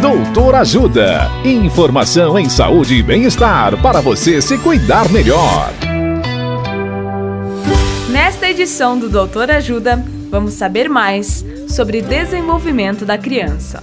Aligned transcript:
Doutor 0.00 0.54
Ajuda. 0.56 1.30
Informação 1.42 2.38
em 2.38 2.50
saúde 2.50 2.96
e 2.96 3.02
bem-estar 3.02 3.80
para 3.80 4.02
você 4.02 4.42
se 4.42 4.58
cuidar 4.58 5.10
melhor. 5.10 5.72
Nesta 8.10 8.46
edição 8.48 8.98
do 8.98 9.08
Doutor 9.08 9.50
Ajuda, 9.50 10.04
vamos 10.30 10.52
saber 10.52 10.90
mais 10.90 11.44
sobre 11.66 12.02
desenvolvimento 12.02 13.06
da 13.06 13.16
criança. 13.16 13.82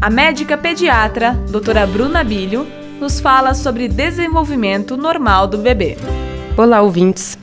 A 0.00 0.10
médica 0.10 0.58
pediatra, 0.58 1.34
doutora 1.48 1.86
Bruna 1.86 2.24
Bilho, 2.24 2.66
nos 3.00 3.20
fala 3.20 3.54
sobre 3.54 3.86
desenvolvimento 3.86 4.96
normal 4.96 5.46
do 5.46 5.58
bebê. 5.58 5.96
Olá, 6.56 6.82
ouvintes! 6.82 7.41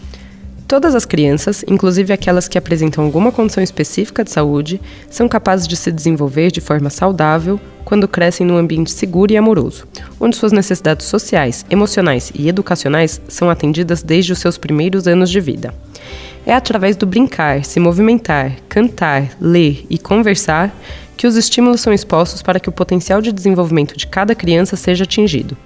Todas 0.69 0.93
as 0.93 1.03
crianças, 1.03 1.65
inclusive 1.67 2.13
aquelas 2.13 2.47
que 2.47 2.55
apresentam 2.55 3.03
alguma 3.03 3.31
condição 3.31 3.63
específica 3.63 4.23
de 4.23 4.29
saúde, 4.29 4.79
são 5.09 5.27
capazes 5.27 5.67
de 5.67 5.75
se 5.75 5.91
desenvolver 5.91 6.51
de 6.51 6.61
forma 6.61 6.91
saudável 6.91 7.59
quando 7.83 8.07
crescem 8.07 8.45
num 8.45 8.55
ambiente 8.55 8.91
seguro 8.91 9.33
e 9.33 9.35
amoroso, 9.35 9.87
onde 10.19 10.35
suas 10.35 10.51
necessidades 10.51 11.07
sociais, 11.07 11.65
emocionais 11.71 12.31
e 12.35 12.47
educacionais 12.47 13.19
são 13.27 13.49
atendidas 13.49 14.03
desde 14.03 14.31
os 14.31 14.37
seus 14.37 14.59
primeiros 14.59 15.07
anos 15.07 15.31
de 15.31 15.39
vida. 15.39 15.73
É 16.45 16.53
através 16.53 16.95
do 16.95 17.07
brincar, 17.07 17.65
se 17.65 17.79
movimentar, 17.79 18.55
cantar, 18.69 19.31
ler 19.41 19.87
e 19.89 19.97
conversar 19.97 20.71
que 21.17 21.25
os 21.25 21.35
estímulos 21.35 21.81
são 21.81 21.91
expostos 21.91 22.43
para 22.43 22.59
que 22.59 22.69
o 22.69 22.71
potencial 22.71 23.23
de 23.23 23.31
desenvolvimento 23.31 23.97
de 23.97 24.05
cada 24.05 24.35
criança 24.35 24.75
seja 24.75 25.03
atingido. 25.03 25.57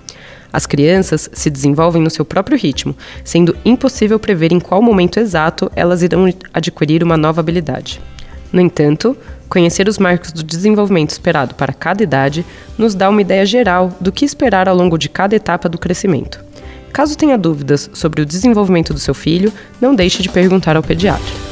As 0.53 0.67
crianças 0.67 1.27
se 1.33 1.49
desenvolvem 1.49 1.99
no 1.99 2.11
seu 2.11 2.23
próprio 2.23 2.55
ritmo, 2.55 2.95
sendo 3.23 3.57
impossível 3.65 4.19
prever 4.19 4.53
em 4.53 4.59
qual 4.59 4.83
momento 4.83 5.19
exato 5.19 5.71
elas 5.75 6.03
irão 6.03 6.31
adquirir 6.53 7.03
uma 7.03 7.17
nova 7.17 7.41
habilidade. 7.41 7.99
No 8.51 8.61
entanto, 8.61 9.17
conhecer 9.49 9.87
os 9.87 9.97
marcos 9.97 10.31
do 10.31 10.43
desenvolvimento 10.43 11.09
esperado 11.09 11.55
para 11.55 11.73
cada 11.73 12.03
idade 12.03 12.45
nos 12.77 12.93
dá 12.93 13.09
uma 13.09 13.21
ideia 13.21 13.47
geral 13.47 13.91
do 13.99 14.11
que 14.11 14.23
esperar 14.23 14.69
ao 14.69 14.75
longo 14.75 14.95
de 14.95 15.09
cada 15.09 15.35
etapa 15.35 15.67
do 15.67 15.79
crescimento. 15.79 16.39
Caso 16.93 17.17
tenha 17.17 17.35
dúvidas 17.35 17.89
sobre 17.91 18.21
o 18.21 18.25
desenvolvimento 18.25 18.93
do 18.93 18.99
seu 18.99 19.15
filho, 19.15 19.51
não 19.81 19.95
deixe 19.95 20.21
de 20.21 20.29
perguntar 20.29 20.77
ao 20.77 20.83
pediatra. 20.83 21.42